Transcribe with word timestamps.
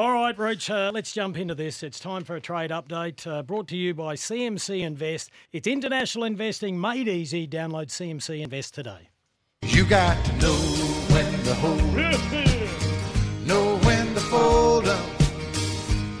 All 0.00 0.12
right, 0.12 0.38
Roach, 0.38 0.70
uh, 0.70 0.90
let's 0.94 1.12
jump 1.12 1.36
into 1.36 1.54
this. 1.54 1.82
It's 1.82 2.00
time 2.00 2.24
for 2.24 2.34
a 2.34 2.40
trade 2.40 2.70
update 2.70 3.26
uh, 3.26 3.42
brought 3.42 3.68
to 3.68 3.76
you 3.76 3.92
by 3.92 4.14
CMC 4.14 4.80
Invest. 4.80 5.30
It's 5.52 5.66
international 5.66 6.24
investing 6.24 6.80
made 6.80 7.06
easy. 7.06 7.46
Download 7.46 7.88
CMC 7.88 8.40
Invest 8.40 8.72
today. 8.72 9.10
You 9.60 9.84
got 9.84 10.24
to 10.24 10.32
know 10.38 10.54
when 10.54 11.44
to 11.44 11.54
hold 11.56 11.98
up, 11.98 12.32
know 13.46 13.76
when 13.80 14.14
to 14.14 14.20
fold 14.20 14.88
up, 14.88 15.20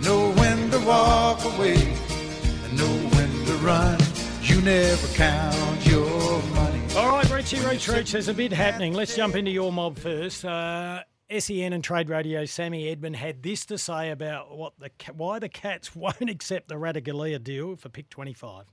know 0.02 0.30
when 0.32 0.70
to 0.72 0.78
walk 0.80 1.42
away, 1.46 1.76
and 1.76 2.76
know 2.76 3.08
when 3.16 3.46
to 3.46 3.54
run. 3.64 3.98
You 4.42 4.60
never 4.60 5.06
count 5.14 5.86
your 5.86 6.42
money. 6.54 6.82
All 6.96 7.12
right, 7.12 7.30
Richie, 7.30 7.60
Roach, 7.60 7.88
Roach, 7.88 8.12
there's 8.12 8.28
a 8.28 8.34
bit 8.34 8.52
happening. 8.52 8.92
Let's 8.92 9.16
jump 9.16 9.36
into 9.36 9.50
your 9.50 9.72
mob 9.72 9.96
first. 9.96 10.44
Uh, 10.44 11.02
SEN 11.38 11.72
and 11.72 11.84
Trade 11.84 12.08
Radio, 12.08 12.44
Sammy 12.44 12.88
Edmund 12.88 13.16
had 13.16 13.42
this 13.42 13.64
to 13.66 13.78
say 13.78 14.10
about 14.10 14.56
what 14.56 14.72
the 14.78 14.90
why 15.14 15.38
the 15.38 15.48
Cats 15.48 15.94
won't 15.96 16.28
accept 16.28 16.68
the 16.68 16.74
Ratugolea 16.74 17.42
deal 17.42 17.76
for 17.76 17.88
pick 17.88 18.08
25. 18.10 18.64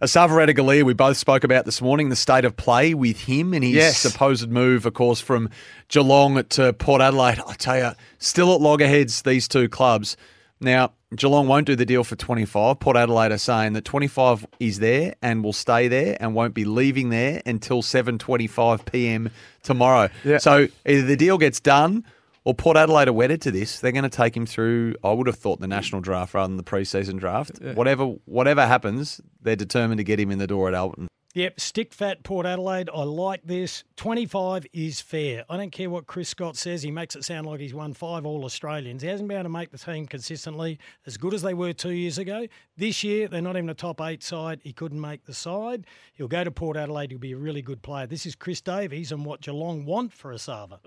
Esava 0.00 0.28
Ratugolea, 0.30 0.84
we 0.84 0.94
both 0.94 1.16
spoke 1.16 1.42
about 1.42 1.64
this 1.64 1.82
morning, 1.82 2.08
the 2.08 2.16
state 2.16 2.44
of 2.44 2.56
play 2.56 2.94
with 2.94 3.18
him 3.20 3.52
and 3.52 3.64
his 3.64 3.74
Yes. 3.74 3.98
supposed 3.98 4.48
move, 4.48 4.86
of 4.86 4.94
course, 4.94 5.20
from 5.20 5.50
Geelong 5.88 6.42
to 6.44 6.72
Port 6.72 7.02
Adelaide. 7.02 7.40
I 7.46 7.54
tell 7.54 7.76
you, 7.76 7.90
still 8.18 8.54
at 8.54 8.60
loggerheads, 8.60 9.22
these 9.22 9.48
two 9.48 9.68
clubs. 9.68 10.16
Now, 10.60 10.92
Geelong 11.14 11.46
won't 11.46 11.66
do 11.66 11.76
the 11.76 11.86
deal 11.86 12.04
for 12.04 12.16
25. 12.16 12.80
Port 12.80 12.96
Adelaide 12.96 13.32
are 13.32 13.38
saying 13.38 13.74
that 13.74 13.84
25 13.84 14.46
is 14.60 14.78
there 14.78 15.14
and 15.22 15.42
will 15.42 15.52
stay 15.52 15.88
there 15.88 16.16
and 16.20 16.34
won't 16.34 16.54
be 16.54 16.64
leaving 16.64 17.10
there 17.10 17.40
until 17.46 17.82
7.25 17.82 18.84
p.m. 18.90 19.30
tomorrow. 19.62 20.08
Yeah. 20.24 20.38
So 20.38 20.68
either 20.86 21.02
the 21.02 21.16
deal 21.16 21.38
gets 21.38 21.60
done 21.60 22.04
or 22.44 22.54
Port 22.54 22.76
Adelaide 22.76 23.08
are 23.08 23.12
wedded 23.12 23.40
to 23.42 23.50
this. 23.50 23.80
They're 23.80 23.92
going 23.92 24.04
to 24.04 24.08
take 24.08 24.36
him 24.36 24.46
through, 24.46 24.96
I 25.04 25.12
would 25.12 25.26
have 25.26 25.36
thought, 25.36 25.60
the 25.60 25.68
national 25.68 26.00
draft 26.00 26.34
rather 26.34 26.48
than 26.48 26.56
the 26.56 26.62
preseason 26.64 27.18
draft. 27.18 27.60
Whatever 27.74 28.06
whatever 28.24 28.66
happens, 28.66 29.20
they're 29.42 29.56
determined 29.56 29.98
to 29.98 30.04
get 30.04 30.18
him 30.18 30.30
in 30.30 30.38
the 30.38 30.46
door 30.46 30.68
at 30.68 30.74
Alberton. 30.74 31.08
Yep, 31.34 31.60
stick 31.60 31.92
fat 31.92 32.22
Port 32.22 32.46
Adelaide. 32.46 32.88
I 32.92 33.02
like 33.02 33.42
this. 33.44 33.84
25 33.96 34.66
is 34.72 35.00
fair. 35.00 35.44
I 35.50 35.58
don't 35.58 35.70
care 35.70 35.90
what 35.90 36.06
Chris 36.06 36.30
Scott 36.30 36.56
says. 36.56 36.82
He 36.82 36.90
makes 36.90 37.14
it 37.14 37.24
sound 37.24 37.46
like 37.46 37.60
he's 37.60 37.74
won 37.74 37.92
five 37.92 38.24
All 38.24 38.44
Australians. 38.44 39.02
He 39.02 39.08
hasn't 39.08 39.28
been 39.28 39.36
able 39.36 39.44
to 39.44 39.50
make 39.50 39.70
the 39.70 39.78
team 39.78 40.06
consistently 40.06 40.78
as 41.06 41.18
good 41.18 41.34
as 41.34 41.42
they 41.42 41.52
were 41.52 41.74
two 41.74 41.90
years 41.90 42.16
ago. 42.16 42.46
This 42.78 43.04
year, 43.04 43.28
they're 43.28 43.42
not 43.42 43.56
even 43.56 43.68
a 43.68 43.74
top 43.74 44.00
eight 44.00 44.22
side. 44.22 44.60
He 44.64 44.72
couldn't 44.72 45.00
make 45.00 45.26
the 45.26 45.34
side. 45.34 45.86
He'll 46.14 46.28
go 46.28 46.44
to 46.44 46.50
Port 46.50 46.78
Adelaide. 46.78 47.10
He'll 47.10 47.20
be 47.20 47.32
a 47.32 47.36
really 47.36 47.62
good 47.62 47.82
player. 47.82 48.06
This 48.06 48.24
is 48.24 48.34
Chris 48.34 48.62
Davies 48.62 49.12
and 49.12 49.24
what 49.24 49.42
Geelong 49.42 49.84
want 49.84 50.14
for 50.14 50.32
Esava. 50.32 50.78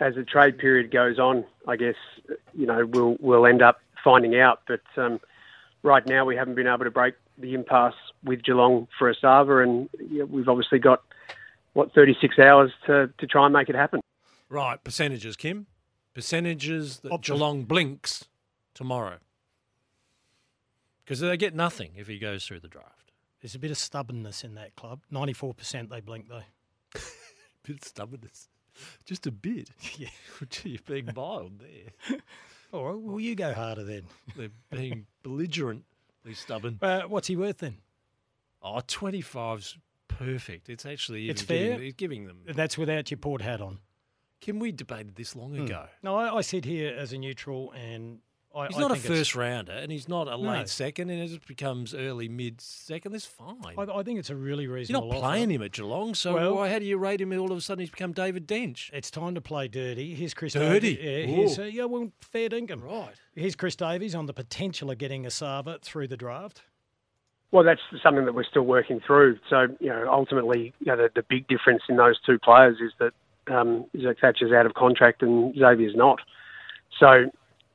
as 0.00 0.14
the 0.14 0.24
trade 0.24 0.58
period 0.58 0.90
goes 0.90 1.18
on, 1.18 1.44
I 1.66 1.76
guess 1.76 1.94
you 2.54 2.66
know 2.66 2.86
we'll 2.86 3.16
we'll 3.20 3.46
end 3.46 3.62
up 3.62 3.80
finding 4.02 4.38
out. 4.38 4.60
But 4.66 4.82
um, 4.96 5.20
right 5.82 6.06
now, 6.06 6.24
we 6.24 6.36
haven't 6.36 6.54
been 6.54 6.66
able 6.66 6.84
to 6.84 6.90
break 6.90 7.14
the 7.38 7.54
impasse 7.54 7.94
with 8.24 8.42
Geelong 8.42 8.88
for 8.98 9.12
Esava, 9.12 9.62
and 9.62 9.88
you 10.10 10.20
know, 10.20 10.24
we've 10.26 10.48
obviously 10.48 10.78
got 10.78 11.02
what 11.74 11.92
36 11.94 12.38
hours 12.38 12.72
to 12.86 13.10
to 13.18 13.26
try 13.26 13.44
and 13.46 13.52
make 13.52 13.68
it 13.68 13.74
happen. 13.74 14.00
Right, 14.48 14.82
percentages, 14.82 15.36
Kim. 15.36 15.66
Percentages 16.14 17.00
that 17.00 17.12
Option. 17.12 17.36
Geelong 17.36 17.64
blinks 17.64 18.26
tomorrow. 18.74 19.16
Because 21.04 21.20
they 21.20 21.36
get 21.36 21.54
nothing 21.54 21.92
if 21.96 22.06
he 22.06 22.18
goes 22.18 22.44
through 22.44 22.60
the 22.60 22.68
draft. 22.68 23.12
There's 23.40 23.54
a 23.54 23.58
bit 23.58 23.70
of 23.70 23.78
stubbornness 23.78 24.44
in 24.44 24.54
that 24.54 24.76
club. 24.76 25.00
94% 25.12 25.88
they 25.88 26.00
blink, 26.00 26.28
though. 26.28 26.42
a 26.94 26.98
Bit 27.66 27.76
of 27.76 27.84
stubbornness. 27.84 28.48
Just 29.04 29.26
a 29.26 29.32
bit. 29.32 29.70
Yeah. 29.98 30.08
Gee, 30.50 30.70
you're 30.70 30.80
being 30.86 31.10
mild 31.16 31.58
there. 31.58 32.18
All 32.72 32.84
right, 32.84 32.98
well, 32.98 33.20
you 33.20 33.34
go 33.34 33.52
harder 33.52 33.84
then. 33.84 34.04
They're 34.36 34.48
being 34.70 35.06
belligerently 35.22 36.34
stubborn. 36.34 36.78
Uh, 36.80 37.02
what's 37.02 37.28
he 37.28 37.36
worth 37.36 37.58
then? 37.58 37.78
Oh, 38.62 38.80
25's 38.86 39.76
perfect. 40.08 40.68
It's 40.68 40.86
actually 40.86 41.28
It's 41.28 41.42
giving- 41.42 41.76
fair. 41.78 41.82
it's 41.82 41.96
giving 41.96 42.26
them. 42.26 42.38
That's 42.46 42.78
without 42.78 43.10
your 43.10 43.18
port 43.18 43.42
hat 43.42 43.60
on. 43.60 43.78
Kim, 44.40 44.58
we 44.58 44.72
debated 44.72 45.14
this 45.16 45.36
long 45.36 45.56
ago. 45.56 45.86
No, 46.02 46.16
I, 46.16 46.36
I 46.38 46.40
sit 46.40 46.64
here 46.64 46.94
as 46.96 47.12
a 47.12 47.18
neutral, 47.18 47.70
and 47.72 48.18
I, 48.54 48.66
He's 48.66 48.76
I 48.76 48.80
not 48.80 48.90
a 48.90 48.96
first 48.96 49.36
rounder, 49.36 49.70
and 49.72 49.90
he's 49.92 50.08
not 50.08 50.26
a 50.26 50.36
late 50.36 50.58
No. 50.58 50.64
second, 50.64 51.10
and 51.10 51.22
as 51.22 51.30
it 51.32 51.36
just 51.36 51.46
becomes 51.48 51.94
early 51.94 52.28
mid 52.28 52.60
second. 52.60 53.12
That's 53.12 53.24
fine. 53.24 53.62
I, 53.78 53.82
I 53.82 54.02
think 54.02 54.18
it's 54.18 54.30
a 54.30 54.34
really 54.36 54.66
reasonable. 54.66 55.06
You're 55.06 55.14
not 55.14 55.18
offer. 55.24 55.26
playing 55.32 55.50
him 55.52 55.62
at 55.62 55.70
Geelong, 55.72 56.14
so 56.14 56.34
Well- 56.34 56.56
why, 56.56 56.70
how 56.70 56.80
do 56.80 56.84
you 56.84 56.98
rate 56.98 57.20
him? 57.20 57.32
All 57.38 57.52
of 57.52 57.56
a 57.56 57.60
sudden, 57.60 57.80
he's 57.80 57.90
become 57.90 58.12
David 58.12 58.48
Dench. 58.48 58.90
It's 58.92 59.10
time 59.12 59.36
to 59.36 59.40
play 59.40 59.68
dirty. 59.68 60.14
Here's 60.16 60.34
Chris 60.34 60.54
Dirty? 60.54 60.96
Davies. 60.96 61.04
Yeah, 61.04 61.36
here's, 61.36 61.58
uh, 61.60 61.62
yeah, 61.62 61.84
well, 61.84 62.10
fair 62.20 62.48
dinkum. 62.48 62.82
Right. 62.82 63.14
Here's 63.36 63.54
Chris 63.54 63.76
Davies 63.76 64.14
on 64.16 64.26
the 64.26 64.34
potential 64.34 64.90
of 64.90 64.98
getting 64.98 65.22
Esava 65.22 65.80
through 65.80 66.08
the 66.08 66.16
draft. 66.16 66.62
Well, 67.52 67.64
that's 67.64 67.80
something 68.02 68.24
that 68.24 68.34
we're 68.34 68.44
still 68.44 68.62
working 68.62 69.00
through. 69.06 69.38
So 69.48 69.66
you 69.78 69.88
know, 69.88 70.08
ultimately, 70.10 70.72
you 70.80 70.86
know, 70.86 70.96
the, 70.96 71.10
the 71.14 71.22
big 71.22 71.46
difference 71.48 71.82
in 71.88 71.96
those 71.96 72.18
two 72.24 72.38
players 72.38 72.78
is 72.80 72.92
that 72.98 73.12
um, 73.54 73.84
Zach 74.00 74.16
Thatcher's 74.20 74.52
out 74.52 74.66
of 74.66 74.74
contract 74.74 75.22
and 75.22 75.54
Xavier's 75.54 75.94
not. 75.94 76.20
So 76.98 77.30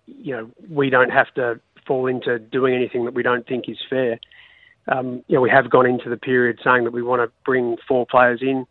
you 0.07 0.35
know, 0.35 0.49
we 0.69 0.89
don't 0.89 1.11
have 1.11 1.31
to 1.35 1.59
fall 1.85 2.07
into 2.07 2.39
doing 2.39 2.73
anything 2.73 3.05
that 3.05 3.13
we 3.13 3.23
don't 3.23 3.47
think 3.47 3.69
is 3.69 3.77
fair. 3.89 4.19
Um, 4.87 5.23
you 5.27 5.35
know, 5.35 5.41
we 5.41 5.49
have 5.49 5.69
gone 5.69 5.85
into 5.85 6.09
the 6.09 6.17
period 6.17 6.59
saying 6.63 6.85
that 6.85 6.91
we 6.91 7.03
want 7.03 7.21
to 7.21 7.31
bring 7.45 7.77
four 7.87 8.05
players 8.05 8.39
in. 8.41 8.66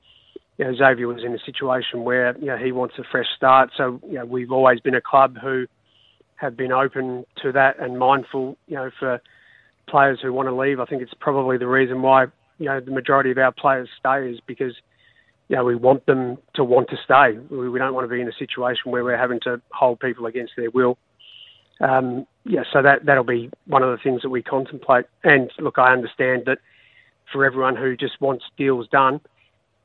You 0.59 0.65
know, 0.65 0.75
Xavier 0.75 1.07
was 1.07 1.23
in 1.23 1.35
a 1.35 1.39
situation 1.39 2.05
where 2.05 2.37
you 2.39 2.47
know 2.47 2.57
he 2.57 2.73
wants 2.73 2.95
a 2.99 3.05
fresh 3.11 3.27
start. 3.37 3.71
So 3.77 4.01
you 4.09 4.15
know, 4.15 4.25
we've 4.25 4.51
always 4.51 4.81
been 4.81 4.95
a 4.95 5.01
club 5.01 5.37
who 5.41 5.67
have 6.37 6.57
been 6.57 6.73
open 6.73 7.27
to 7.43 7.53
that 7.53 7.79
and 7.79 7.99
mindful. 7.99 8.57
You 8.67 8.77
know, 8.77 8.91
for 8.99 9.21
players 9.89 10.19
who 10.23 10.33
want 10.33 10.49
to 10.49 10.55
leave, 10.55 10.81
I 10.81 10.85
think 10.85 11.03
it's 11.03 11.15
probably 11.19 11.59
the 11.59 11.67
reason 11.67 12.03
why 12.03 12.27
you 12.59 12.67
know 12.67 12.81
the 12.81 12.91
majority 12.91 13.31
of 13.31 13.39
our 13.39 13.53
players 13.53 13.89
stay 13.99 14.31
is 14.31 14.41
because 14.47 14.75
you 15.49 15.57
know 15.57 15.65
we 15.65 15.75
want 15.75 16.07
them 16.07 16.39
to 16.55 16.65
want 16.65 16.89
to 16.91 16.97
stay. 17.05 17.39
We, 17.51 17.69
we 17.69 17.79
don't 17.79 17.95
want 17.95 18.05
to 18.09 18.15
be 18.15 18.21
in 18.21 18.29
a 18.29 18.33
situation 18.33 18.91
where 18.91 19.05
we're 19.05 19.19
having 19.19 19.41
to 19.41 19.61
hold 19.71 20.01
people 20.01 20.27
against 20.27 20.55
their 20.57 20.71
will. 20.71 20.99
Um, 21.81 22.27
yeah, 22.45 22.63
so 22.73 22.83
that 22.83 23.05
that'll 23.05 23.25
be 23.25 23.51
one 23.67 23.83
of 23.83 23.91
the 23.91 24.03
things 24.03 24.23
that 24.23 24.31
we 24.31 24.43
contemplate. 24.43 25.07
And 25.25 25.51
look, 25.59 25.79
I 25.79 25.93
understand 25.93 26.45
that 26.47 26.59
for 27.33 27.45
everyone 27.45 27.77
who 27.77 27.97
just 27.97 28.21
wants 28.21 28.45
deals 28.57 28.89
done, 28.89 29.21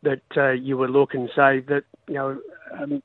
that 0.03 0.21
uh, 0.37 0.51
you 0.51 0.77
would 0.77 0.89
look 0.89 1.13
and 1.13 1.29
say 1.35 1.59
that 1.67 1.83
you 2.07 2.15
know 2.15 2.39
um, 2.79 3.03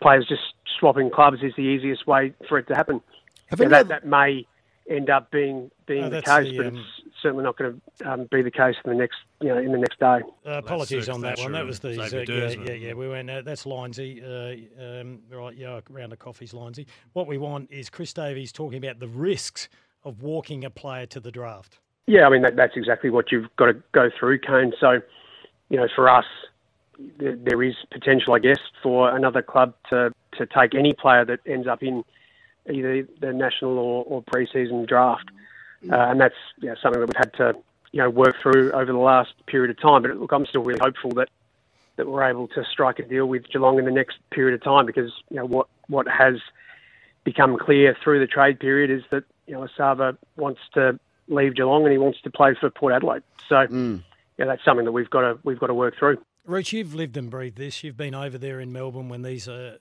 players 0.00 0.26
just 0.28 0.42
swapping 0.78 1.10
clubs 1.10 1.38
is 1.42 1.52
the 1.56 1.62
easiest 1.62 2.06
way 2.06 2.34
for 2.48 2.58
it 2.58 2.68
to 2.68 2.74
happen. 2.74 3.00
Have 3.48 3.60
Yeah, 3.60 3.68
that, 3.68 3.88
that 3.88 4.06
may 4.06 4.46
end 4.88 5.10
up 5.10 5.30
being 5.30 5.70
being 5.86 6.04
Oh, 6.04 6.10
the 6.10 6.22
case, 6.22 6.50
the, 6.50 6.56
but 6.56 6.66
um, 6.66 6.76
it's 6.76 7.16
certainly 7.22 7.44
not 7.44 7.56
going 7.56 7.80
to 7.98 8.10
um, 8.10 8.28
be 8.30 8.42
the 8.42 8.50
case 8.50 8.76
in 8.84 8.90
the 8.90 8.96
next 8.96 9.18
you 9.40 9.48
know 9.48 9.58
in 9.58 9.72
the 9.72 9.78
next 9.78 9.98
day. 10.00 10.20
Uh, 10.46 10.58
apologies 10.58 11.08
on 11.08 11.20
that 11.22 11.38
one. 11.38 11.52
That 11.52 11.66
was 11.66 11.80
the 11.80 11.90
and 11.90 12.00
uh, 12.00 12.32
yeah, 12.32 12.48
yeah, 12.48 12.72
yeah. 12.72 12.92
We 12.94 13.08
went. 13.08 13.30
Uh, 13.30 13.42
that's 13.42 13.66
Lindsay. 13.66 14.22
Uh, 14.22 15.00
um, 15.00 15.20
right, 15.30 15.56
yeah, 15.56 15.80
round 15.90 16.12
of 16.12 16.18
coffees, 16.18 16.52
Lindsay. 16.54 16.86
What 17.12 17.26
we 17.26 17.38
want 17.38 17.70
is 17.70 17.90
Chris 17.90 18.12
Davies 18.12 18.52
talking 18.52 18.78
about 18.78 18.98
the 18.98 19.08
risks 19.08 19.68
of 20.04 20.22
walking 20.22 20.64
a 20.64 20.70
player 20.70 21.06
to 21.06 21.20
the 21.20 21.30
draft. 21.30 21.78
Yeah, 22.06 22.26
I 22.26 22.30
mean 22.30 22.42
that, 22.42 22.56
that's 22.56 22.76
exactly 22.76 23.10
what 23.10 23.30
you've 23.30 23.54
got 23.56 23.66
to 23.66 23.74
go 23.92 24.10
through, 24.18 24.40
Kane. 24.40 24.72
So, 24.80 25.00
you 25.68 25.76
know, 25.76 25.88
for 25.94 26.08
us, 26.08 26.24
there, 27.18 27.36
there 27.36 27.62
is 27.62 27.74
potential, 27.92 28.34
I 28.34 28.40
guess, 28.40 28.58
for 28.82 29.14
another 29.14 29.42
club 29.42 29.74
to 29.90 30.12
to 30.38 30.46
take 30.46 30.74
any 30.74 30.94
player 30.94 31.24
that 31.26 31.40
ends 31.46 31.68
up 31.68 31.82
in 31.82 32.04
either 32.70 33.06
the 33.20 33.32
national 33.32 33.78
or, 33.78 34.04
or 34.04 34.22
pre-season 34.22 34.84
draft, 34.86 35.30
uh, 35.90 35.96
and 35.96 36.20
that's 36.20 36.34
you 36.60 36.68
know, 36.68 36.76
something 36.82 37.00
that 37.00 37.06
we've 37.06 37.16
had 37.16 37.34
to 37.34 37.56
you 37.92 38.00
know 38.00 38.10
work 38.10 38.36
through 38.42 38.72
over 38.72 38.92
the 38.92 38.98
last 38.98 39.34
period 39.46 39.70
of 39.70 39.80
time. 39.80 40.02
But 40.02 40.16
look, 40.16 40.32
I'm 40.32 40.46
still 40.46 40.62
really 40.62 40.80
hopeful 40.80 41.10
that 41.12 41.28
that 41.96 42.06
we're 42.06 42.24
able 42.24 42.48
to 42.48 42.64
strike 42.64 42.98
a 42.98 43.02
deal 43.02 43.26
with 43.26 43.48
Geelong 43.48 43.78
in 43.78 43.84
the 43.84 43.90
next 43.90 44.18
period 44.30 44.54
of 44.54 44.64
time 44.64 44.86
because 44.86 45.12
you 45.30 45.36
know 45.36 45.46
what 45.46 45.68
what 45.88 46.06
has 46.08 46.36
become 47.24 47.56
clear 47.58 47.96
through 48.02 48.20
the 48.20 48.26
trade 48.26 48.58
period 48.58 48.90
is 48.90 49.02
that 49.10 49.24
you 49.46 49.54
know 49.54 49.66
Esava 49.66 50.16
wants 50.36 50.60
to 50.74 50.98
leave 51.28 51.54
Geelong 51.54 51.84
and 51.84 51.92
he 51.92 51.98
wants 51.98 52.20
to 52.22 52.30
play 52.30 52.54
for 52.58 52.70
Port 52.70 52.92
Adelaide. 52.92 53.22
So 53.48 53.66
yeah, 54.38 54.46
that's 54.46 54.64
something 54.64 54.84
that 54.84 54.92
we've 54.92 55.10
got 55.10 55.20
to 55.20 55.38
we've 55.44 55.58
got 55.58 55.68
to 55.68 55.74
work 55.74 55.94
through. 55.98 56.18
Rich, 56.44 56.72
you've 56.72 56.94
lived 56.94 57.16
and 57.16 57.30
breathed 57.30 57.56
this. 57.56 57.84
You've 57.84 57.96
been 57.96 58.14
over 58.14 58.36
there 58.36 58.58
in 58.58 58.72
Melbourne 58.72 59.08
when 59.08 59.22
these 59.22 59.46
uh, 59.46 59.76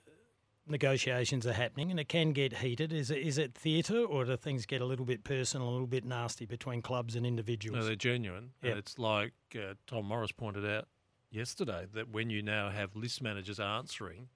negotiations 0.68 1.46
are 1.48 1.54
happening, 1.54 1.92
and 1.92 2.00
it 2.00 2.10
can 2.10 2.34
get 2.34 2.58
heated. 2.58 2.94
Is 2.94 3.12
it 3.12 3.20
is 3.20 3.38
it 3.38 3.54
theatre, 3.54 4.04
or 4.04 4.26
do 4.26 4.38
things 4.38 4.66
get 4.66 4.82
a 4.82 4.86
little 4.86 5.06
bit 5.06 5.24
personal, 5.24 5.70
a 5.70 5.72
little 5.72 5.88
bit 5.88 6.06
nasty 6.06 6.46
between 6.46 6.82
clubs 6.82 7.16
and 7.16 7.26
individuals? 7.26 7.80
No, 7.80 7.86
they're 7.86 7.96
genuine. 7.96 8.52
Yep. 8.62 8.70
And 8.70 8.80
it's 8.80 9.00
like 9.00 9.34
uh, 9.56 9.74
Tom 9.88 10.06
Morris 10.06 10.32
pointed 10.32 10.66
out 10.66 10.88
yesterday 11.30 11.86
that 11.94 12.10
when 12.10 12.30
you 12.30 12.42
now 12.42 12.70
have 12.70 12.96
list 12.96 13.22
managers 13.22 13.60
answering 13.60 14.28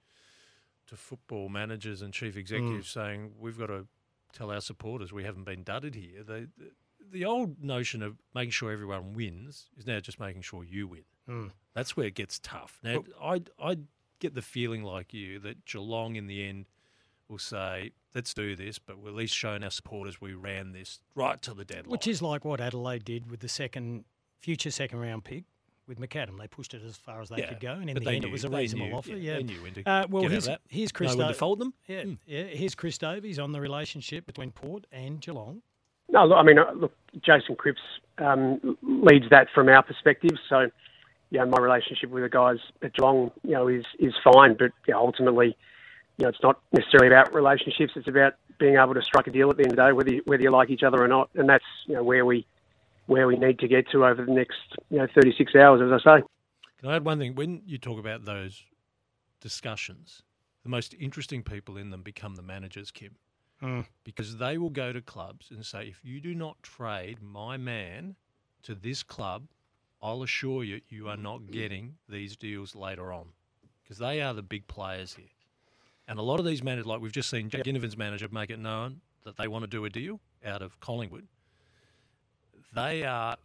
to 0.86 0.96
football 0.96 1.48
managers 1.48 2.02
and 2.02 2.12
chief 2.12 2.36
executives 2.36 2.88
saying, 2.88 3.32
we've 3.38 3.58
got 3.58 3.66
to 3.66 3.86
tell 4.32 4.50
our 4.50 4.60
supporters 4.60 5.12
we 5.12 5.24
haven't 5.24 5.44
been 5.44 5.62
dudded 5.64 5.94
here, 5.94 6.22
they, 6.22 6.46
the 7.10 7.24
old 7.24 7.62
notion 7.62 8.02
of 8.02 8.16
making 8.34 8.52
sure 8.52 8.72
everyone 8.72 9.12
wins 9.12 9.68
is 9.76 9.86
now 9.86 10.00
just 10.00 10.20
making 10.20 10.42
sure 10.42 10.64
you 10.64 10.86
win. 10.86 11.04
Mm. 11.28 11.50
That's 11.74 11.96
where 11.96 12.06
it 12.06 12.14
gets 12.14 12.38
tough. 12.38 12.78
Now, 12.82 13.04
I, 13.20 13.42
I 13.60 13.78
get 14.18 14.34
the 14.34 14.42
feeling 14.42 14.82
like 14.82 15.12
you 15.14 15.38
that 15.40 15.64
Geelong 15.66 16.16
in 16.16 16.26
the 16.26 16.46
end 16.48 16.66
will 17.28 17.38
say, 17.38 17.90
let's 18.14 18.32
do 18.34 18.54
this, 18.56 18.78
but 18.78 18.98
we're 18.98 19.08
at 19.08 19.14
least 19.14 19.34
showing 19.34 19.64
our 19.64 19.70
supporters 19.70 20.20
we 20.20 20.32
ran 20.32 20.72
this 20.72 21.00
right 21.14 21.40
to 21.42 21.52
the 21.54 21.64
deadline. 21.64 21.90
Which 21.90 22.06
is 22.06 22.22
like 22.22 22.44
what 22.44 22.60
Adelaide 22.60 23.04
did 23.04 23.30
with 23.30 23.40
the 23.40 23.48
second 23.48 24.04
future 24.38 24.70
second 24.70 25.00
round 25.00 25.24
pick 25.24 25.44
with 25.88 25.98
McAdam. 26.00 26.38
They 26.38 26.46
pushed 26.46 26.74
it 26.74 26.82
as 26.86 26.96
far 26.96 27.20
as 27.20 27.28
they 27.28 27.38
Yeah, 27.38 27.48
could 27.48 27.60
go, 27.60 27.72
and 27.72 27.88
in 27.90 27.96
the 27.96 28.10
end, 28.10 28.22
knew- 28.22 28.28
it 28.28 28.32
was 28.32 28.44
a 28.44 28.48
reasonable 28.50 28.88
knew- 28.90 28.94
offer. 28.96 29.10
yeah, 29.10 29.16
Yeah, 29.32 29.36
they 29.38 29.42
knew 29.44 29.62
when 29.62 29.74
to 29.74 29.80
uh, 29.88 30.06
well, 30.08 30.22
get 30.22 30.26
out 30.26 30.32
here's, 30.32 30.46
of 30.46 30.52
that. 30.52 30.60
here's 30.68 30.92
Chris. 30.92 31.16
know 31.16 31.26
when 31.26 31.34
fold 31.34 31.58
them. 31.58 31.74
Yeah, 31.88 32.02
Hmm. 32.04 32.14
yeah. 32.26 32.44
Here's 32.44 32.74
Chris 32.74 32.98
Davies 32.98 33.38
on 33.38 33.52
the 33.52 33.60
relationship 33.60 34.26
between 34.26 34.50
Port 34.52 34.86
and 34.92 35.20
Geelong. 35.20 35.62
No, 36.08 36.24
look, 36.26 36.38
I 36.38 36.42
mean, 36.44 36.58
uh, 36.58 36.70
look, 36.72 36.92
Jason 37.20 37.56
Cripps 37.56 37.80
um, 38.18 38.78
leads 38.82 39.28
that 39.30 39.48
from 39.52 39.68
our 39.68 39.82
perspective. 39.82 40.30
So, 40.48 40.70
you 41.30 41.38
know, 41.38 41.46
my 41.46 41.58
relationship 41.58 42.10
with 42.10 42.22
the 42.22 42.28
guys 42.28 42.58
at 42.82 42.94
Geelong, 42.94 43.30
you 43.42 43.52
know, 43.52 43.68
is 43.68 43.84
is 43.98 44.14
fine. 44.22 44.54
But 44.58 44.72
you 44.86 44.94
know, 44.94 45.00
ultimately, 45.00 45.56
you 46.18 46.24
know, 46.24 46.28
it's 46.28 46.42
not 46.42 46.60
necessarily 46.72 47.08
about 47.08 47.34
relationships. 47.34 47.92
It's 47.96 48.08
about 48.08 48.34
being 48.58 48.76
able 48.76 48.94
to 48.94 49.02
strike 49.02 49.26
a 49.26 49.30
deal 49.30 49.50
at 49.50 49.56
the 49.56 49.64
end 49.64 49.72
of 49.72 49.76
the 49.76 49.82
day, 49.86 49.92
whether 49.92 50.10
you, 50.12 50.22
whether 50.24 50.42
you 50.42 50.50
like 50.50 50.70
each 50.70 50.82
other 50.82 51.02
or 51.02 51.08
not. 51.08 51.30
And 51.34 51.48
that's 51.48 51.64
you 51.86 51.94
know 51.94 52.02
where 52.02 52.24
we 52.24 52.46
where 53.06 53.26
we 53.26 53.36
need 53.36 53.58
to 53.60 53.68
get 53.68 53.88
to 53.90 54.04
over 54.04 54.24
the 54.24 54.32
next 54.32 54.58
you 54.90 54.98
know 54.98 55.06
36 55.14 55.54
hours, 55.54 55.80
as 55.82 56.00
I 56.04 56.18
say. 56.18 56.24
Can 56.80 56.90
I 56.90 56.96
add 56.96 57.04
one 57.04 57.18
thing? 57.18 57.34
When 57.34 57.62
you 57.66 57.78
talk 57.78 57.98
about 57.98 58.24
those 58.24 58.62
discussions, 59.40 60.22
the 60.62 60.68
most 60.68 60.94
interesting 60.98 61.42
people 61.42 61.76
in 61.76 61.90
them 61.90 62.02
become 62.02 62.34
the 62.36 62.42
managers, 62.42 62.90
Kim, 62.90 63.16
Mm. 63.62 63.86
because 64.04 64.36
they 64.36 64.58
will 64.58 64.70
go 64.70 64.92
to 64.92 65.00
clubs 65.00 65.50
and 65.50 65.64
say, 65.64 65.88
if 65.88 66.04
you 66.04 66.20
do 66.20 66.34
not 66.34 66.62
trade 66.62 67.22
my 67.22 67.56
man 67.56 68.16
to 68.62 68.74
this 68.74 69.02
club, 69.02 69.48
I'll 70.02 70.22
assure 70.22 70.62
you, 70.64 70.80
you 70.88 71.08
are 71.08 71.16
not 71.16 71.40
mm. 71.40 71.50
getting 71.50 71.94
these 72.08 72.36
deals 72.36 72.74
later 72.74 73.12
on, 73.12 73.28
because 73.82 73.98
they 73.98 74.20
are 74.20 74.34
the 74.34 74.42
big 74.42 74.66
players 74.66 75.14
here. 75.14 75.26
And 76.08 76.18
a 76.18 76.22
lot 76.22 76.38
of 76.38 76.46
these 76.46 76.62
managers, 76.62 76.86
like 76.86 77.00
we've 77.00 77.12
just 77.12 77.30
seen 77.30 77.48
Jack 77.48 77.64
Ginnivan's 77.64 77.96
manager 77.96 78.28
make 78.30 78.50
it 78.50 78.58
known 78.58 79.00
that 79.24 79.36
they 79.36 79.48
want 79.48 79.64
to 79.64 79.66
do 79.68 79.84
a 79.84 79.90
deal 79.90 80.20
out 80.44 80.62
of 80.62 80.78
Collingwood. 80.78 81.26
They 82.74 83.04
are 83.04 83.36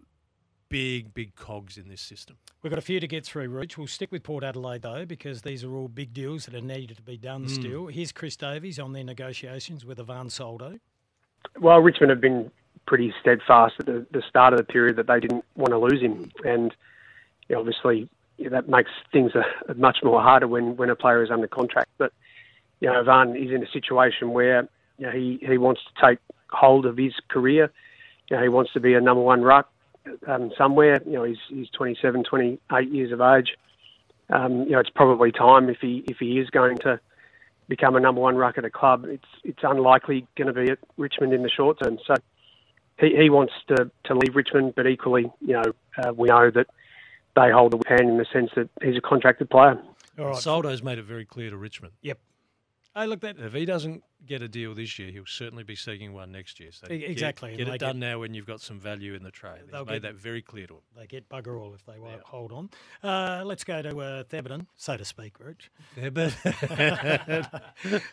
big, 0.70 1.14
big 1.14 1.36
cogs 1.36 1.78
in 1.78 1.88
this 1.88 2.02
system. 2.02 2.38
We've 2.62 2.70
got 2.70 2.78
a 2.78 2.84
few 2.84 3.00
to 3.00 3.08
get 3.08 3.26
through, 3.26 3.50
Rooch. 3.50 3.78
We'll 3.78 3.88
stick 3.88 4.12
with 4.12 4.24
Port 4.24 4.44
Adelaide, 4.44 4.84
though, 4.84 5.06
because 5.06 5.42
these 5.42 5.64
are 5.64 5.76
all 5.76 5.88
big 5.88 6.14
deals 6.14 6.46
that 6.46 6.54
are 6.54 6.62
needed 6.62 6.98
to 6.98 7.04
be 7.04 7.18
done 7.18 7.46
mm. 7.46 7.50
still. 7.50 7.88
Here's 7.88 8.12
Chris 8.12 8.36
Davies 8.36 8.78
on 8.78 8.94
their 8.94 9.04
negotiations 9.04 9.84
with 9.84 10.00
Ivan 10.00 10.30
Soldo. 10.30 10.80
Well, 11.60 11.80
Richmond 11.80 12.12
have 12.12 12.22
been 12.22 12.52
pretty 12.86 13.14
steadfast 13.22 13.76
at 13.80 13.86
the, 13.86 14.06
the 14.12 14.22
start 14.28 14.54
of 14.54 14.58
the 14.58 14.64
period 14.64 14.98
that 14.98 15.08
they 15.08 15.20
didn't 15.20 15.46
want 15.56 15.72
to 15.72 15.78
lose 15.78 16.02
him, 16.02 16.32
and 16.44 16.74
you 17.48 17.56
know, 17.56 17.60
obviously 17.60 18.10
yeah, 18.38 18.50
that 18.50 18.68
makes 18.68 18.90
things 19.12 19.32
much 19.76 20.00
more 20.04 20.22
harder 20.22 20.48
when, 20.48 20.76
when 20.76 20.90
a 20.90 20.96
player 20.96 21.24
is 21.24 21.30
under 21.30 21.48
contract. 21.48 21.90
But 21.98 22.12
you 22.80 22.90
know, 22.90 23.04
Van 23.04 23.36
is 23.36 23.52
in 23.52 23.64
a 23.64 23.70
situation 23.72 24.32
where 24.32 24.68
you 24.98 25.06
know, 25.06 25.12
he 25.12 25.40
he 25.42 25.58
wants 25.58 25.82
to 25.84 26.08
take 26.08 26.20
hold 26.50 26.86
of 26.86 26.98
his 26.98 27.14
career. 27.28 27.72
You 28.30 28.38
know, 28.38 28.44
he 28.44 28.50
wants 28.50 28.74
to 28.74 28.80
be 28.80 28.94
a 28.94 29.02
number 29.02 29.22
one 29.22 29.42
ruck 29.42 29.72
um, 30.28 30.52
somewhere. 30.58 31.02
You 31.06 31.14
know, 31.14 31.24
he's 31.24 31.38
he's 31.50 31.70
27, 31.70 32.24
28 32.24 32.90
years 32.90 33.12
of 33.12 33.22
age. 33.22 33.56
Um, 34.30 34.64
you 34.64 34.72
know, 34.72 34.80
it's 34.80 34.90
probably 34.90 35.32
time 35.32 35.70
if 35.70 35.78
he 35.80 36.04
if 36.08 36.18
he 36.18 36.40
is 36.40 36.50
going 36.50 36.78
to 36.80 37.00
become 37.68 37.96
a 37.96 38.00
number 38.00 38.22
one 38.22 38.36
ruck 38.36 38.58
at 38.58 38.66
a 38.66 38.70
club. 38.70 39.06
It's 39.06 39.28
it's 39.44 39.64
unlikely 39.64 40.26
going 40.36 40.48
to 40.48 40.54
be 40.54 40.72
at 40.72 40.80
Richmond 40.98 41.34
in 41.34 41.44
the 41.44 41.50
short 41.50 41.80
term. 41.84 42.00
So 42.08 42.16
he, 43.00 43.16
he 43.16 43.30
wants 43.30 43.54
to, 43.68 43.90
to 44.06 44.16
leave 44.16 44.36
Richmond, 44.36 44.74
but 44.76 44.88
equally, 44.88 45.32
you 45.42 45.54
know, 45.54 45.74
uh, 45.98 46.14
we 46.14 46.28
know 46.28 46.52
that 46.52 46.68
they 47.36 47.52
hold 47.52 47.72
the 47.72 47.78
whip 47.78 47.88
hand 47.88 48.10
in 48.10 48.18
the 48.18 48.26
sense 48.32 48.52
that 48.56 48.70
he's 48.84 48.98
a 48.98 49.02
contracted 49.02 49.50
player. 49.50 49.82
All 50.20 50.26
right. 50.26 50.36
Soldo's 50.36 50.84
made 50.84 50.98
it 50.98 51.06
very 51.06 51.26
clear 51.26 51.50
to 51.50 51.58
Richmond. 51.58 51.94
Yep. 52.02 52.20
Hey, 52.94 53.06
look, 53.06 53.22
that 53.22 53.40
If 53.40 53.54
he 53.54 53.64
doesn't 53.64 54.04
get 54.26 54.42
a 54.42 54.50
deal 54.50 54.74
this 54.76 55.00
year, 55.00 55.12
he'll 55.12 55.26
certainly 55.26 55.64
be 55.64 55.76
seeking 55.78 56.12
one 56.14 56.30
next 56.32 56.60
year. 56.60 56.72
So 56.74 56.88
E- 56.92 56.98
get- 57.00 57.10
exactly, 57.10 57.56
Get, 57.56 57.70
it 57.70 57.80
done 57.80 58.00
now 58.00 58.20
when 58.20 58.34
you've 58.34 58.46
got 58.46 58.60
some 58.60 58.80
value 58.82 59.14
in 59.14 59.24
the 59.24 59.32
trade. 59.32 59.62
They'll 59.72 59.86
made 59.86 59.94
get- 59.94 60.02
that 60.02 60.16
very 60.16 60.42
clear 60.42 60.68
to 60.68 60.74
him. 60.74 60.80
they 60.98 61.08
get 61.08 61.30
bugger 61.30 61.58
all 61.58 61.74
if 61.74 61.86
they 61.86 61.98
won't 62.00 62.22
hold 62.24 62.52
on. 62.52 62.70
Uh, 63.02 63.44
let's 63.46 63.64
go 63.64 63.82
to 63.82 63.98
uh, 64.02 64.24
Thebarton, 64.26 64.66
so 64.76 64.98
to 64.98 65.06
speak, 65.06 65.40
Rich. 65.40 65.72
Rooch. 65.98 66.34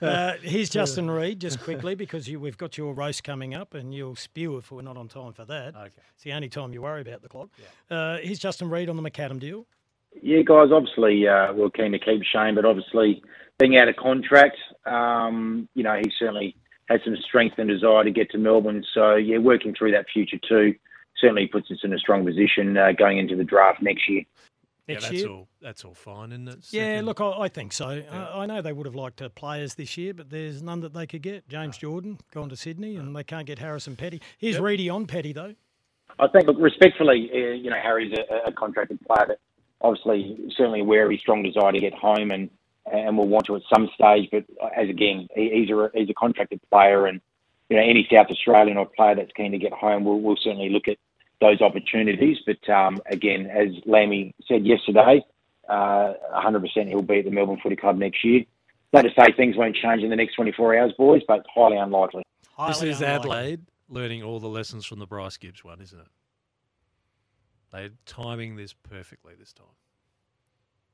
Uh, 0.00 0.34
here's 0.42 0.68
Justin 0.70 1.10
Reid, 1.10 1.40
just 1.40 1.60
quickly, 1.60 1.94
because 1.94 2.28
you, 2.28 2.38
we've 2.40 2.56
got 2.56 2.78
your 2.78 2.94
roast 2.94 3.24
coming 3.24 3.54
up, 3.54 3.74
and 3.74 3.92
you'll 3.92 4.16
spew 4.16 4.56
if 4.56 4.70
we're 4.70 4.82
not 4.82 4.96
on 4.96 5.08
time 5.08 5.32
for 5.32 5.44
that. 5.44 5.74
Okay. 5.74 5.90
It's 6.14 6.22
the 6.24 6.32
only 6.32 6.48
time 6.48 6.72
you 6.72 6.82
worry 6.82 7.00
about 7.02 7.22
the 7.22 7.28
clock. 7.28 7.48
Uh, 7.90 8.18
here's 8.18 8.38
Justin 8.38 8.70
Reid 8.70 8.88
on 8.88 8.96
the 8.96 9.02
McAdam 9.08 9.38
deal. 9.40 9.66
Yeah, 10.22 10.42
guys, 10.42 10.68
obviously 10.72 11.26
uh, 11.28 11.52
we're 11.52 11.70
keen 11.70 11.92
to 11.92 11.98
keep 11.98 12.22
Shane, 12.22 12.54
but 12.54 12.64
obviously 12.64 13.22
being 13.58 13.76
out 13.76 13.88
of 13.88 13.96
contract, 13.96 14.56
um, 14.86 15.68
you 15.74 15.82
know, 15.82 15.96
he 15.96 16.10
certainly 16.18 16.56
has 16.88 17.00
some 17.04 17.16
strength 17.16 17.58
and 17.58 17.68
desire 17.68 18.04
to 18.04 18.10
get 18.10 18.30
to 18.30 18.38
Melbourne. 18.38 18.84
So, 18.94 19.16
yeah, 19.16 19.38
working 19.38 19.74
through 19.76 19.92
that 19.92 20.06
future 20.12 20.38
too 20.48 20.74
certainly 21.20 21.48
puts 21.48 21.70
us 21.70 21.78
in 21.82 21.92
a 21.92 21.98
strong 21.98 22.24
position 22.24 22.76
uh, 22.76 22.92
going 22.92 23.18
into 23.18 23.34
the 23.34 23.44
draft 23.44 23.82
next 23.82 24.08
year. 24.08 24.22
Yeah, 24.86 25.00
that's 25.00 25.12
year. 25.12 25.28
all. 25.28 25.48
That's 25.60 25.84
all 25.84 25.94
fine, 25.94 26.32
isn't 26.32 26.48
it? 26.48 26.58
Yeah, 26.70 26.82
Second- 26.84 27.06
look, 27.06 27.20
I, 27.20 27.30
I 27.40 27.48
think 27.48 27.72
so. 27.72 28.02
I, 28.10 28.42
I 28.42 28.46
know 28.46 28.62
they 28.62 28.72
would 28.72 28.86
have 28.86 28.94
liked 28.94 29.20
uh, 29.20 29.28
players 29.28 29.74
this 29.74 29.98
year, 29.98 30.14
but 30.14 30.30
there's 30.30 30.62
none 30.62 30.80
that 30.80 30.94
they 30.94 31.06
could 31.06 31.20
get. 31.20 31.46
James 31.48 31.76
Jordan 31.76 32.18
gone 32.32 32.48
to 32.48 32.56
Sydney, 32.56 32.96
and 32.96 33.14
they 33.14 33.24
can't 33.24 33.46
get 33.46 33.58
Harrison 33.58 33.96
Petty. 33.96 34.22
Here's 34.38 34.54
Yep. 34.54 34.62
Reedy 34.62 34.88
on 34.88 35.06
Petty 35.06 35.32
though. 35.32 35.54
I 36.18 36.26
think, 36.28 36.46
look, 36.46 36.56
respectfully, 36.58 37.30
uh, 37.32 37.36
you 37.54 37.68
know, 37.70 37.76
Harry's 37.82 38.16
a, 38.16 38.48
a 38.48 38.52
contracted 38.52 38.98
player 39.06 39.26
that 39.28 39.38
obviously 39.82 40.38
certainly 40.56 40.80
aware 40.80 41.04
of 41.04 41.10
his 41.10 41.20
strong 41.20 41.42
desire 41.42 41.72
to 41.72 41.80
get 41.80 41.92
home 41.92 42.30
and 42.30 42.48
and 42.92 43.16
will 43.16 43.28
want 43.28 43.46
to 43.46 43.56
at 43.56 43.62
some 43.72 43.88
stage. 43.94 44.28
But 44.30 44.44
as 44.76 44.88
again, 44.88 45.28
he's 45.34 45.70
a 45.70 45.90
he's 45.94 46.10
a 46.10 46.14
contracted 46.14 46.60
player, 46.70 47.06
and 47.06 47.20
you 47.68 47.76
know, 47.76 47.82
any 47.82 48.08
South 48.12 48.28
Australian 48.30 48.76
or 48.76 48.86
player 48.86 49.14
that's 49.14 49.32
keen 49.36 49.52
to 49.52 49.58
get 49.58 49.72
home 49.72 50.04
will 50.04 50.20
will 50.20 50.36
certainly 50.36 50.70
look 50.70 50.88
at 50.88 50.98
those 51.40 51.60
opportunities. 51.60 52.38
But 52.46 52.68
um, 52.72 53.00
again, 53.06 53.46
as 53.46 53.68
Lammy 53.86 54.34
said 54.46 54.66
yesterday, 54.66 55.24
uh, 55.68 56.14
100% 56.34 56.88
he'll 56.88 57.02
be 57.02 57.18
at 57.18 57.24
the 57.24 57.30
Melbourne 57.30 57.60
Footy 57.62 57.76
Club 57.76 57.98
next 57.98 58.24
year. 58.24 58.44
Not 58.92 59.02
to 59.02 59.10
say 59.10 59.32
things 59.36 59.56
won't 59.56 59.76
change 59.76 60.02
in 60.02 60.08
the 60.10 60.16
next 60.16 60.34
24 60.34 60.78
hours, 60.78 60.92
boys, 60.96 61.22
but 61.28 61.44
highly 61.54 61.76
unlikely. 61.76 62.22
This 62.66 62.82
is 62.82 63.00
unlikely. 63.00 63.06
Adelaide 63.06 63.60
learning 63.88 64.22
all 64.22 64.40
the 64.40 64.48
lessons 64.48 64.86
from 64.86 64.98
the 64.98 65.06
Bryce 65.06 65.36
Gibbs 65.36 65.62
one, 65.62 65.80
isn't 65.80 65.98
it? 65.98 66.06
They're 67.70 67.90
timing 68.06 68.56
this 68.56 68.72
perfectly 68.72 69.34
this 69.38 69.52
time. 69.52 69.66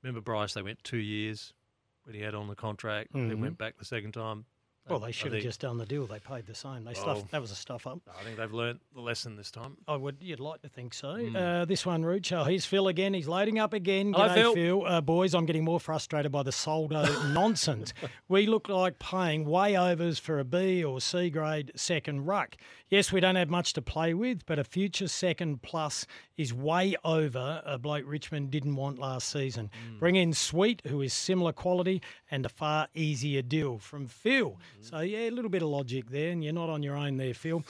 Remember 0.02 0.20
Bryce? 0.20 0.54
They 0.54 0.62
went 0.62 0.82
two 0.82 0.98
years 0.98 1.54
when 2.04 2.14
he 2.14 2.20
had 2.22 2.34
on 2.34 2.48
the 2.48 2.54
contract. 2.54 3.12
They 3.12 3.20
Mhm. 3.20 3.38
went 3.40 3.58
back 3.58 3.76
the 3.78 3.84
second 3.84 4.12
time. 4.12 4.44
Well, 4.88 4.98
they 4.98 5.12
should 5.12 5.32
have 5.32 5.42
just 5.42 5.60
done 5.60 5.78
the 5.78 5.86
deal. 5.86 6.06
They 6.06 6.18
paid 6.18 6.44
the 6.46 6.54
same. 6.54 6.84
They 6.84 6.92
Well- 6.92 7.16
stuffed. 7.16 7.30
That 7.30 7.40
was 7.40 7.50
a 7.50 7.54
stuff 7.54 7.86
up. 7.86 8.00
I 8.18 8.22
think 8.22 8.36
they've 8.36 8.52
learnt 8.52 8.80
the 8.94 9.00
lesson 9.00 9.34
this 9.34 9.50
time. 9.50 9.78
I 9.88 9.96
would. 9.96 10.18
You'd 10.20 10.40
like 10.40 10.60
to 10.62 10.68
think 10.68 10.92
so. 10.92 11.14
Mm. 11.16 11.36
Uh, 11.36 11.64
this 11.64 11.86
one, 11.86 12.04
Rooch. 12.04 12.32
Oh, 12.32 12.44
here's 12.44 12.66
Phil 12.66 12.88
again. 12.88 13.14
He's 13.14 13.26
loading 13.26 13.58
up 13.58 13.72
again. 13.72 14.12
Hello, 14.12 14.28
G'day, 14.28 14.34
Phil. 14.34 14.54
Phil. 14.54 14.84
Uh, 14.86 15.00
boys, 15.00 15.34
I'm 15.34 15.46
getting 15.46 15.64
more 15.64 15.80
frustrated 15.80 16.30
by 16.32 16.42
the 16.42 16.52
Soldo 16.52 17.04
nonsense. 17.32 17.94
We 18.28 18.46
look 18.46 18.68
like 18.68 18.98
paying 18.98 19.46
way 19.46 19.74
overs 19.76 20.18
for 20.18 20.38
a 20.38 20.44
B 20.44 20.84
or 20.84 21.00
C 21.00 21.30
grade 21.30 21.72
second 21.76 22.26
ruck. 22.26 22.56
Yes, 22.90 23.10
we 23.10 23.20
don't 23.20 23.36
have 23.36 23.48
much 23.50 23.72
to 23.72 23.82
play 23.82 24.12
with, 24.14 24.44
but 24.46 24.58
a 24.58 24.64
future 24.64 25.08
second 25.08 25.62
plus 25.62 26.06
is 26.36 26.52
way 26.52 26.94
over 27.04 27.62
a 27.64 27.78
bloke 27.78 28.04
Richmond 28.06 28.50
didn't 28.50 28.76
want 28.76 28.98
last 28.98 29.28
season. 29.30 29.70
Mm. 29.94 29.98
Bring 29.98 30.16
in 30.16 30.32
Sweet, 30.34 30.82
who 30.86 31.00
is 31.00 31.12
similar 31.14 31.52
quality 31.52 32.02
and 32.30 32.44
a 32.44 32.48
far 32.48 32.88
easier 32.94 33.40
deal 33.42 33.78
from 33.78 34.06
Phil. 34.06 34.58
So 34.80 35.00
yeah, 35.00 35.28
a 35.28 35.30
little 35.30 35.50
bit 35.50 35.62
of 35.62 35.68
logic 35.68 36.10
there, 36.10 36.30
and 36.30 36.44
you're 36.44 36.52
not 36.52 36.68
on 36.68 36.82
your 36.82 36.96
own 36.96 37.16
there, 37.16 37.34
Phil. 37.34 37.64